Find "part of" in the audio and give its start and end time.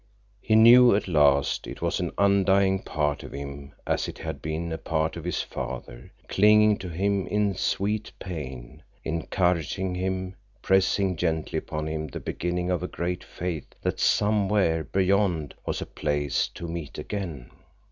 2.81-3.33, 4.79-5.23